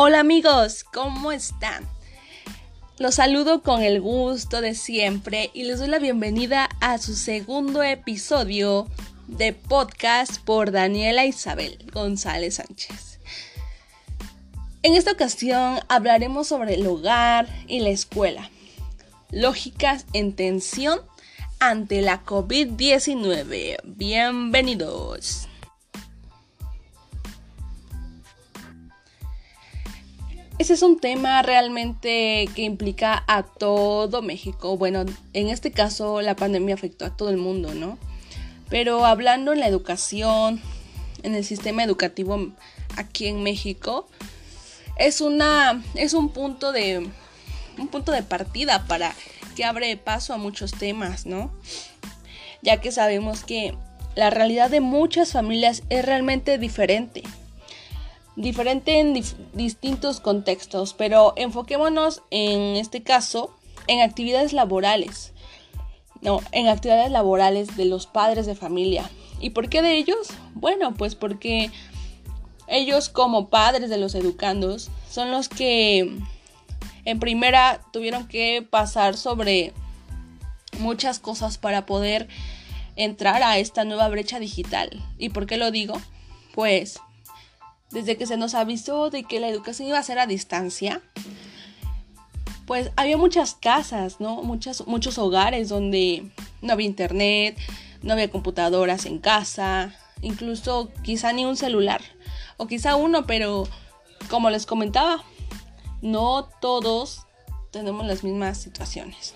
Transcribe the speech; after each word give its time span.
Hola 0.00 0.20
amigos, 0.20 0.84
¿cómo 0.84 1.32
están? 1.32 1.84
Los 3.00 3.16
saludo 3.16 3.64
con 3.64 3.82
el 3.82 4.00
gusto 4.00 4.60
de 4.60 4.76
siempre 4.76 5.50
y 5.54 5.64
les 5.64 5.80
doy 5.80 5.88
la 5.88 5.98
bienvenida 5.98 6.68
a 6.80 6.98
su 6.98 7.16
segundo 7.16 7.82
episodio 7.82 8.86
de 9.26 9.52
podcast 9.54 10.40
por 10.44 10.70
Daniela 10.70 11.26
Isabel 11.26 11.84
González 11.92 12.54
Sánchez. 12.54 13.18
En 14.84 14.94
esta 14.94 15.10
ocasión 15.10 15.80
hablaremos 15.88 16.46
sobre 16.46 16.74
el 16.74 16.86
hogar 16.86 17.48
y 17.66 17.80
la 17.80 17.88
escuela. 17.88 18.52
Lógicas 19.32 20.06
en 20.12 20.32
tensión 20.32 21.00
ante 21.58 22.02
la 22.02 22.24
COVID-19. 22.24 23.78
Bienvenidos. 23.82 25.47
Ese 30.68 30.74
es 30.74 30.82
un 30.82 31.00
tema 31.00 31.40
realmente 31.40 32.46
que 32.54 32.60
implica 32.60 33.24
a 33.26 33.42
todo 33.42 34.20
México. 34.20 34.76
Bueno, 34.76 35.06
en 35.32 35.48
este 35.48 35.72
caso 35.72 36.20
la 36.20 36.36
pandemia 36.36 36.74
afectó 36.74 37.06
a 37.06 37.16
todo 37.16 37.30
el 37.30 37.38
mundo, 37.38 37.74
¿no? 37.74 37.96
Pero 38.68 39.06
hablando 39.06 39.54
en 39.54 39.60
la 39.60 39.66
educación, 39.66 40.60
en 41.22 41.34
el 41.34 41.42
sistema 41.46 41.84
educativo 41.84 42.52
aquí 42.98 43.28
en 43.28 43.42
México, 43.42 44.10
es 44.98 45.22
una 45.22 45.82
es 45.94 46.12
un 46.12 46.28
punto 46.28 46.70
de 46.70 47.08
un 47.78 47.88
punto 47.88 48.12
de 48.12 48.22
partida 48.22 48.84
para 48.84 49.14
que 49.56 49.64
abre 49.64 49.96
paso 49.96 50.34
a 50.34 50.36
muchos 50.36 50.72
temas, 50.72 51.24
¿no? 51.24 51.50
Ya 52.60 52.78
que 52.78 52.92
sabemos 52.92 53.42
que 53.42 53.74
la 54.16 54.28
realidad 54.28 54.68
de 54.68 54.82
muchas 54.82 55.32
familias 55.32 55.82
es 55.88 56.04
realmente 56.04 56.58
diferente 56.58 57.22
diferente 58.38 59.00
en 59.00 59.20
distintos 59.52 60.20
contextos, 60.20 60.94
pero 60.94 61.34
enfoquémonos 61.36 62.22
en 62.30 62.76
este 62.76 63.02
caso 63.02 63.54
en 63.88 64.00
actividades 64.00 64.52
laborales. 64.52 65.32
No, 66.20 66.40
en 66.52 66.68
actividades 66.68 67.10
laborales 67.10 67.76
de 67.76 67.84
los 67.84 68.06
padres 68.06 68.46
de 68.46 68.54
familia. 68.54 69.10
¿Y 69.40 69.50
por 69.50 69.68
qué 69.68 69.82
de 69.82 69.96
ellos? 69.96 70.28
Bueno, 70.54 70.94
pues 70.94 71.14
porque 71.14 71.70
ellos 72.68 73.08
como 73.08 73.48
padres 73.48 73.90
de 73.90 73.98
los 73.98 74.14
educandos 74.14 74.90
son 75.10 75.30
los 75.32 75.48
que 75.48 76.16
en 77.04 77.20
primera 77.20 77.80
tuvieron 77.92 78.28
que 78.28 78.66
pasar 78.68 79.16
sobre 79.16 79.72
muchas 80.78 81.18
cosas 81.18 81.58
para 81.58 81.86
poder 81.86 82.28
entrar 82.94 83.42
a 83.42 83.58
esta 83.58 83.84
nueva 83.84 84.08
brecha 84.08 84.38
digital. 84.38 84.90
¿Y 85.18 85.30
por 85.30 85.46
qué 85.46 85.56
lo 85.56 85.70
digo? 85.70 86.00
Pues 86.54 87.00
desde 87.90 88.16
que 88.16 88.26
se 88.26 88.36
nos 88.36 88.54
avisó 88.54 89.10
de 89.10 89.24
que 89.24 89.40
la 89.40 89.48
educación 89.48 89.88
iba 89.88 89.98
a 89.98 90.02
ser 90.02 90.18
a 90.18 90.26
distancia, 90.26 91.00
pues 92.66 92.90
había 92.96 93.16
muchas 93.16 93.54
casas, 93.54 94.20
¿no? 94.20 94.42
Muchas, 94.42 94.86
muchos 94.86 95.16
hogares 95.18 95.70
donde 95.70 96.30
no 96.60 96.72
había 96.72 96.86
internet, 96.86 97.56
no 98.02 98.12
había 98.12 98.30
computadoras 98.30 99.06
en 99.06 99.18
casa, 99.18 99.94
incluso 100.20 100.90
quizá 101.02 101.32
ni 101.32 101.46
un 101.46 101.56
celular, 101.56 102.02
o 102.58 102.66
quizá 102.66 102.96
uno, 102.96 103.26
pero 103.26 103.66
como 104.28 104.50
les 104.50 104.66
comentaba, 104.66 105.24
no 106.02 106.48
todos 106.60 107.22
tenemos 107.70 108.06
las 108.06 108.22
mismas 108.22 108.58
situaciones, 108.58 109.34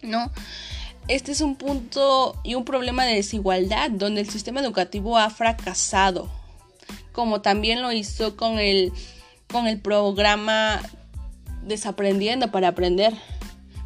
¿no? 0.00 0.30
Este 1.08 1.32
es 1.32 1.40
un 1.40 1.56
punto 1.56 2.36
y 2.44 2.54
un 2.54 2.64
problema 2.64 3.04
de 3.04 3.16
desigualdad 3.16 3.90
donde 3.90 4.20
el 4.20 4.30
sistema 4.30 4.60
educativo 4.60 5.18
ha 5.18 5.28
fracasado 5.30 6.30
como 7.12 7.40
también 7.40 7.82
lo 7.82 7.92
hizo 7.92 8.36
con 8.36 8.58
el, 8.58 8.92
con 9.50 9.66
el 9.66 9.80
programa 9.80 10.80
Desaprendiendo 11.62 12.50
para 12.50 12.68
Aprender. 12.68 13.14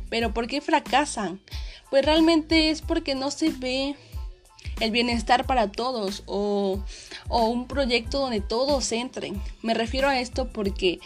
Pero 0.08 0.32
¿por 0.32 0.46
qué 0.46 0.60
fracasan? 0.60 1.40
Pues 1.90 2.04
realmente 2.04 2.70
es 2.70 2.80
porque 2.80 3.14
no 3.14 3.30
se 3.30 3.50
ve 3.50 3.96
el 4.80 4.90
bienestar 4.90 5.46
para 5.46 5.70
todos 5.70 6.22
o, 6.26 6.80
un 7.28 7.66
proyecto 7.66 8.20
donde 8.20 8.40
todos 8.40 8.92
entren. 8.92 9.40
Me 9.62 9.74
refiero 9.74 10.08
a 10.08 10.18
esto 10.18 10.48
porque 10.48 11.00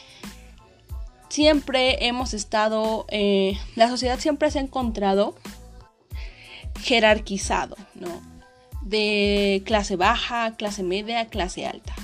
siempre 1.28 2.06
hemos 2.06 2.34
estado, 2.34 3.06
eh, 3.10 3.58
la 3.76 3.88
sociedad 3.88 4.18
siempre 4.18 4.50
se 4.50 4.58
ha 4.58 4.62
encontrado 4.62 5.34
jerarquizado, 6.82 7.76
¿no? 7.94 8.20
De 8.82 9.62
clase 9.64 9.96
baja, 9.96 10.56
clase 10.56 10.82
media, 10.82 11.26
clase 11.26 11.66
alta. 11.66 11.94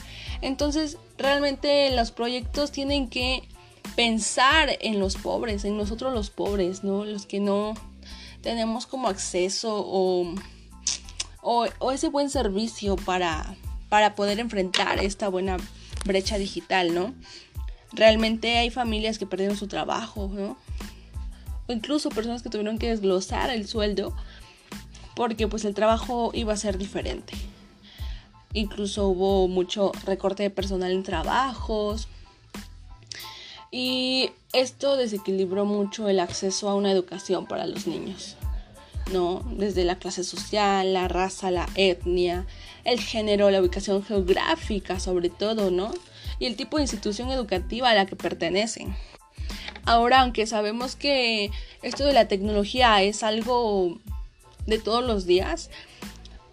Entonces, 0.41 0.99
realmente 1.19 1.95
los 1.95 2.11
proyectos 2.11 2.73
tienen 2.73 3.09
que 3.09 3.43
pensar 3.95 4.77
en 4.81 4.99
los 4.99 5.17
pobres, 5.17 5.65
en 5.65 5.77
nosotros 5.77 6.13
los 6.13 6.31
pobres, 6.31 6.85
¿no? 6.85 7.05
Los 7.05 7.27
que 7.27 7.41
no 7.41 7.75
tenemos 8.43 8.87
como 8.87 9.09
acceso 9.09 9.75
o, 9.75 10.35
o, 11.43 11.93
ese 11.93 12.09
buen 12.09 12.31
servicio 12.31 12.97
para, 12.97 13.57
para 13.89 14.15
poder 14.15 14.39
enfrentar 14.39 14.99
esta 14.99 15.29
buena 15.29 15.57
brecha 16.05 16.39
digital, 16.39 16.95
¿no? 16.95 17.15
Realmente 17.93 18.59
hay 18.59 18.71
familias 18.71 19.19
que 19.19 19.27
perdieron 19.27 19.57
su 19.57 19.69
trabajo, 19.69 20.31
¿no? 20.33 20.57
O 21.67 21.73
incluso 21.73 22.11
personas 22.11 22.43
que 22.43 22.51
tuvieron 22.51 22.79
que 22.79 22.91
desglosar 22.91 23.51
el 23.51 23.67
sueldo 23.67 24.15
porque 25.15 25.49
pues 25.49 25.65
el 25.65 25.75
trabajo 25.75 26.31
iba 26.35 26.53
a 26.53 26.57
ser 26.57 26.77
diferente. 26.77 27.33
Incluso 28.57 29.09
hubo 29.09 29.49
mucho 29.49 29.93
recorte 30.07 30.43
de 30.43 30.49
personal 30.49 30.91
en 30.91 31.03
trabajos. 31.03 32.09
Y 33.71 34.31
esto 34.55 34.97
desequilibró 34.97 35.67
mucho 35.67 36.09
el 36.09 36.21
acceso 36.21 36.71
a 36.71 36.75
una 36.75 36.91
educación 36.91 37.45
para 37.45 37.67
los 37.67 37.87
niños. 37.87 38.35
¿no? 39.13 39.45
Desde 39.59 39.85
la 39.85 39.99
clase 39.99 40.25
social, 40.25 40.95
la 40.95 41.07
raza, 41.07 41.51
la 41.51 41.69
etnia, 41.75 42.47
el 42.85 42.99
género, 42.99 43.51
la 43.51 43.61
ubicación 43.61 44.03
geográfica 44.03 45.01
sobre 45.01 45.29
todo, 45.29 45.71
¿no? 45.71 45.93
Y 46.39 46.47
el 46.47 46.57
tipo 46.57 46.79
de 46.79 46.85
institución 46.85 47.29
educativa 47.29 47.91
a 47.91 47.95
la 47.95 48.07
que 48.07 48.17
pertenecen. 48.17 48.97
Ahora, 49.85 50.23
aunque 50.23 50.47
sabemos 50.47 50.97
que 50.97 51.51
esto 51.83 52.07
de 52.07 52.15
la 52.15 52.27
tecnología 52.27 53.03
es 53.03 53.23
algo 53.23 53.99
de 54.67 54.79
todos 54.79 55.05
los 55.05 55.27
días, 55.27 55.69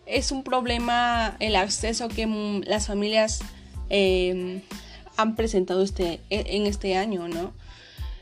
es 0.05 0.31
un 0.31 0.43
problema 0.43 1.35
el 1.39 1.55
acceso 1.55 2.07
que 2.07 2.27
las 2.65 2.87
familias 2.87 3.41
em, 3.89 4.61
han 5.17 5.35
presentado 5.35 5.81
este, 5.81 6.19
e, 6.29 6.57
en 6.57 6.65
este 6.65 6.95
año, 6.95 7.27
¿no? 7.27 7.53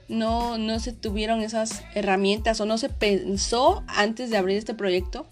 No, 0.07 0.57
no 0.57 0.79
se 0.79 0.91
tuvieron 0.91 1.41
esas 1.41 1.83
herramientas 1.95 2.59
o 2.59 2.65
no 2.65 2.77
se 2.77 2.89
pensó 2.89 3.83
antes 3.87 4.29
de 4.29 4.37
abrir 4.37 4.57
este 4.57 4.73
proyecto 4.73 5.25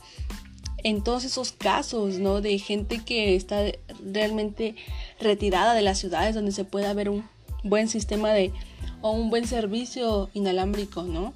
en 0.84 1.04
todos 1.04 1.26
esos 1.26 1.52
casos, 1.52 2.20
¿no? 2.20 2.42
De 2.42 2.58
gente 2.60 3.04
que 3.04 3.36
está 3.36 3.64
realmente 4.04 4.76
retirada 5.20 5.74
de 5.74 5.82
las 5.82 6.00
ciudades 6.00 6.36
donde 6.36 6.54
se 6.54 6.64
puede 6.64 6.88
haber 6.88 7.10
un 7.10 7.28
buen 7.64 7.90
sistema 7.90 8.32
de 8.32 8.54
o 9.02 9.12
un 9.12 9.30
buen 9.30 9.46
servicio 9.48 10.30
inalámbrico, 10.34 11.04
¿no? 11.04 11.34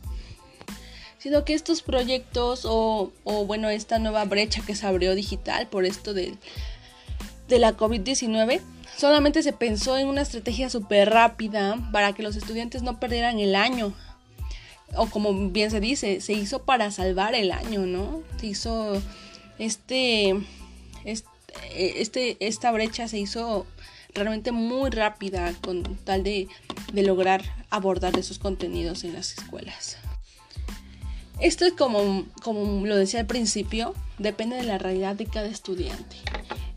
Sino 1.24 1.46
que 1.46 1.54
estos 1.54 1.82
proyectos 1.84 2.66
o, 2.66 3.14
bueno, 3.48 3.70
esta 3.70 3.98
nueva 3.98 4.26
brecha 4.26 4.62
que 4.62 4.76
se 4.76 4.86
abrió 4.86 5.16
digital 5.16 5.68
por 5.68 5.86
esto 5.86 6.14
de, 6.14 6.36
de 7.48 7.60
la 7.60 7.78
COVID-19, 7.78 8.60
solamente 8.98 9.42
se 9.42 9.54
pensó 9.54 9.98
en 9.98 10.10
una 10.10 10.22
estrategia 10.22 10.70
súper 10.70 11.12
rápida 11.12 11.78
para 11.94 12.12
que 12.12 12.24
los 12.24 12.36
estudiantes 12.36 12.82
no 12.82 13.00
perdieran 13.00 13.40
el 13.40 13.56
año. 13.56 13.94
O 14.98 15.06
como 15.06 15.34
bien 15.50 15.72
se 15.72 15.80
dice, 15.80 16.20
se 16.20 16.34
hizo 16.34 16.64
para 16.64 16.92
salvar 16.92 17.36
el 17.36 17.54
año, 17.54 17.86
¿no? 17.86 18.22
Se 18.38 18.48
hizo 18.48 19.02
este, 19.60 20.36
este, 21.74 22.36
esta 22.42 22.70
brecha 22.74 23.08
se 23.08 23.18
hizo 23.18 23.66
realmente 24.14 24.52
muy 24.52 24.90
rápida 24.90 25.54
con 25.62 25.84
tal 26.04 26.24
de, 26.24 26.50
de 26.92 27.04
lograr 27.04 27.44
abordar 27.70 28.20
esos 28.20 28.40
contenidos 28.40 29.06
en 29.06 29.14
las 29.14 29.38
escuelas. 29.38 29.98
Esto 31.44 31.66
es 31.66 31.74
como, 31.74 32.26
como 32.42 32.86
lo 32.86 32.96
decía 32.96 33.20
al 33.20 33.26
principio, 33.26 33.94
depende 34.18 34.56
de 34.56 34.64
la 34.64 34.78
realidad 34.78 35.18
de 35.18 35.26
cada 35.26 35.48
estudiante. 35.48 36.16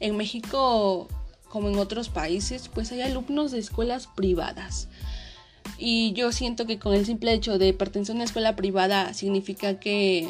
En 0.01 0.17
México, 0.17 1.07
como 1.49 1.69
en 1.69 1.79
otros 1.79 2.09
países, 2.09 2.69
pues 2.69 2.91
hay 2.91 3.03
alumnos 3.03 3.53
de 3.53 3.61
escuelas 3.61 4.09
privadas. 4.09 4.89
Y 5.79 6.15
yo 6.15 6.33
siento 6.33 6.67
que 6.67 6.81
con 6.81 6.95
el 6.95 7.07
simple 7.07 7.33
hecho 7.33 7.59
de 7.59 7.75
pertenecer 7.75 8.15
a 8.15 8.17
una 8.17 8.25
escuela 8.25 8.57
privada 8.57 9.15
significa 9.15 9.79
que 9.79 10.29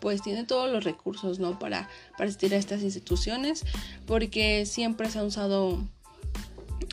pues 0.00 0.22
tiene 0.22 0.42
todos 0.42 0.68
los 0.68 0.82
recursos, 0.82 1.38
¿no? 1.38 1.60
Para, 1.60 1.88
para 2.18 2.24
asistir 2.24 2.52
a 2.54 2.56
estas 2.56 2.82
instituciones, 2.82 3.64
porque 4.06 4.66
siempre 4.66 5.08
se 5.08 5.20
ha 5.20 5.22
usado 5.22 5.78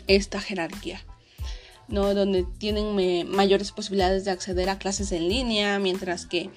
esta 0.05 0.39
jerarquía. 0.39 1.01
¿No? 1.89 2.13
Donde 2.13 2.45
tienen 2.57 3.29
mayores 3.29 3.71
posibilidades 3.71 4.25
de 4.25 4.31
acceder 4.31 4.69
a 4.69 4.79
clases 4.79 5.11
en 5.11 5.27
línea, 5.27 5.79
mientras 5.79 6.25
que 6.25 6.49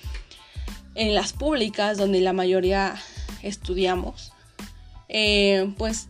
en 0.95 1.15
las 1.15 1.33
públicas, 1.33 1.99
donde 1.99 2.21
la 2.21 2.33
mayoría 2.33 2.97
estudiamos, 3.43 4.33
eh, 5.09 5.73
pues 5.79 6.09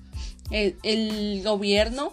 el, 0.50 1.42
gobierno 1.42 2.12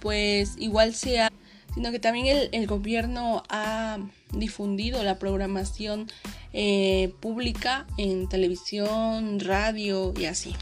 pues 0.00 0.54
igual 0.58 0.94
sea, 0.94 1.32
sino 1.74 1.90
que 1.90 1.98
también 1.98 2.48
el, 2.52 2.66
gobierno 2.66 3.42
ha 3.48 3.98
difundido 4.32 5.02
la 5.02 5.18
programación 5.18 6.08
eh, 6.52 7.14
pública 7.20 7.86
en 7.96 8.28
televisión, 8.28 9.40
radio 9.40 10.12
y 10.18 10.26
así. 10.26 10.54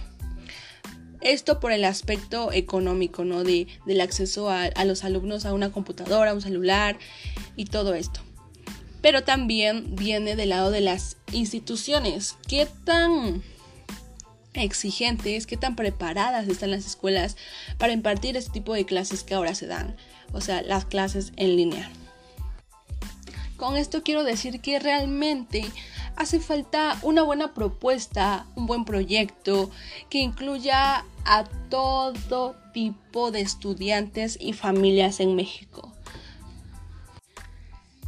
Esto 1.23 1.61
por 1.61 1.73
el 1.73 1.85
aspecto 1.85 2.53
económico, 2.53 3.25
¿no? 3.25 3.45
De, 3.45 3.67
del 3.87 4.01
acceso 4.01 4.51
a, 4.51 4.65
a 4.65 4.85
los 4.85 5.05
alumnos 5.05 5.45
a 5.45 5.55
una 5.55 5.71
computadora, 5.71 6.33
a 6.33 6.35
un 6.35 6.43
celular 6.43 6.99
y 7.57 7.67
todo 7.67 7.95
esto. 7.95 8.21
Pero 9.01 9.25
también 9.25 9.97
viene 9.97 10.37
del 10.37 10.51
lado 10.51 10.71
de 10.71 10.81
las 10.81 11.17
instituciones. 11.33 12.37
¿Qué 12.49 12.69
tan 12.85 13.43
exigentes, 14.55 15.47
qué 15.47 15.57
tan 15.57 15.77
preparadas 15.77 16.47
están 16.49 16.71
las 16.71 16.87
escuelas 16.87 17.37
para 17.79 17.93
impartir 17.93 18.37
este 18.37 18.53
tipo 18.53 18.75
de 18.75 18.85
clases 18.85 19.25
que 19.25 19.35
ahora 19.35 19.55
se 19.55 19.67
dan? 19.67 19.97
O 20.33 20.41
sea, 20.41 20.63
las 20.63 20.85
clases 20.85 21.33
en 21.37 21.57
línea. 21.57 21.91
Con 23.57 23.77
esto 23.77 24.03
quiero 24.03 24.25
decir 24.25 24.61
que 24.61 24.79
realmente 24.79 25.65
hace 26.17 26.41
falta 26.41 26.99
una 27.03 27.23
buena 27.23 27.55
propuesta, 27.55 28.47
un 28.57 28.67
buen 28.67 28.85
proyecto 28.85 29.71
que 30.11 30.19
incluya 30.19 31.05
a 31.25 31.45
todo 31.71 32.57
tipo 32.73 33.31
de 33.31 33.41
estudiantes 33.41 34.39
y 34.41 34.53
familias 34.53 35.21
en 35.21 35.35
México. 35.35 35.93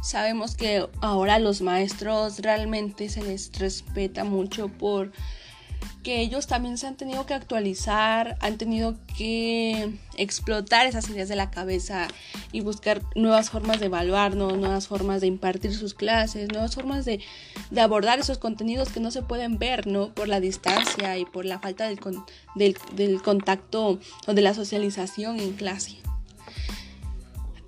Sabemos 0.01 0.55
que 0.55 0.87
ahora 1.01 1.39
los 1.39 1.61
maestros 1.61 2.39
realmente 2.39 3.09
se 3.09 3.23
les 3.23 3.51
respeta 3.57 4.23
mucho 4.23 4.67
por 4.67 5.11
que 6.03 6.21
ellos 6.21 6.45
también 6.45 6.77
se 6.77 6.85
han 6.85 6.95
tenido 6.95 7.25
que 7.25 7.33
actualizar, 7.33 8.37
han 8.39 8.57
tenido 8.57 8.95
que 9.17 9.97
explotar 10.17 10.85
esas 10.85 11.09
ideas 11.09 11.29
de 11.29 11.35
la 11.35 11.49
cabeza 11.49 12.07
y 12.51 12.61
buscar 12.61 13.01
nuevas 13.15 13.49
formas 13.49 13.79
de 13.79 13.87
evaluarnos, 13.87 14.57
nuevas 14.57 14.87
formas 14.87 15.21
de 15.21 15.27
impartir 15.27 15.73
sus 15.73 15.93
clases, 15.93 16.51
nuevas 16.51 16.75
formas 16.75 17.05
de, 17.05 17.21
abordar 17.75 18.19
esos 18.19 18.37
contenidos 18.37 18.89
que 18.89 18.99
no 18.99 19.09
se 19.09 19.23
pueden 19.23 19.57
ver, 19.57 19.87
¿no? 19.87 20.13
Por 20.13 20.27
la 20.27 20.39
distancia 20.39 21.17
y 21.17 21.25
por 21.25 21.45
la 21.45 21.59
falta 21.59 21.87
del, 21.87 21.99
del, 22.93 23.21
contacto 23.23 23.99
o 24.27 24.33
de 24.33 24.41
la 24.41 24.53
socialización 24.53 25.39
en 25.39 25.53
clase. 25.53 25.97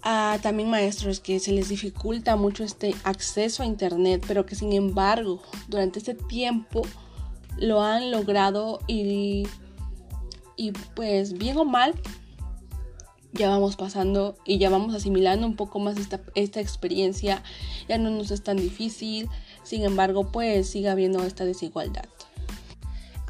Ah, 0.04 0.38
también 0.42 0.70
maestros 0.70 1.20
que 1.20 1.40
se 1.40 1.52
les 1.52 1.70
dificulta 1.70 2.36
mucho 2.36 2.64
este 2.64 2.96
acceso 3.04 3.64
a 3.64 3.66
internet, 3.66 4.24
pero 4.28 4.46
que 4.46 4.56
sin 4.56 4.74
embargo 4.74 5.42
durante 5.68 6.00
este 6.00 6.14
tiempo 6.14 6.84
lo 7.58 7.82
han 7.82 8.12
logrado 8.12 8.80
y, 8.88 9.48
y 10.56 10.72
pues 10.96 11.34
bien 11.34 11.58
o 11.58 11.66
mal 11.66 11.94
ya 13.34 13.50
vamos 13.50 13.76
pasando 13.76 14.36
y 14.46 14.58
ya 14.58 14.70
vamos 14.70 14.94
asimilando 14.96 15.46
un 15.46 15.56
poco 15.56 15.80
más 15.80 15.98
esta, 15.98 16.20
esta 16.36 16.60
experiencia, 16.60 17.44
ya 17.88 17.98
no 17.98 18.10
nos 18.10 18.32
es 18.32 18.44
tan 18.44 18.58
difícil, 18.58 19.30
sin 19.64 19.84
embargo 19.84 20.32
pues 20.32 20.70
sigue 20.70 20.90
habiendo 20.90 21.24
esta 21.24 21.46
desigualdad. 21.46 22.06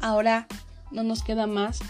Ahora 0.00 0.46
no 0.90 1.02
nos 1.02 1.22
queda 1.22 1.46
más 1.46 1.80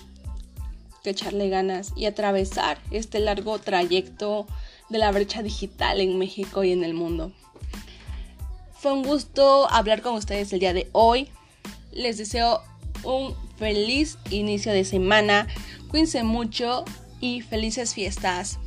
que 1.03 1.11
echarle 1.11 1.49
ganas 1.49 1.93
y 1.97 2.07
atravesar 2.07 2.79
este 2.91 3.21
largo 3.21 3.59
trayecto 3.59 4.47
de 4.89 4.99
la 4.99 5.13
brecha 5.13 5.43
digital 5.43 6.01
en 6.01 6.19
México 6.19 6.65
y 6.65 6.73
en 6.73 6.83
el 6.83 6.95
mundo. 6.95 7.33
Fue 8.73 8.93
un 8.93 9.03
gusto 9.03 9.71
hablar 9.71 10.03
con 10.03 10.15
ustedes 10.15 10.53
el 10.53 10.61
día 10.61 10.73
de 10.73 10.89
hoy 10.93 11.29
les 11.93 12.19
deseo 12.19 12.61
un 13.05 13.35
feliz 13.57 14.19
inicio 14.31 14.73
de 14.73 14.85
semana. 14.85 15.47
Cuídense 15.89 16.23
mucho 16.23 16.85
y 17.21 17.41
felices 17.41 17.95
fiestas. 17.95 18.59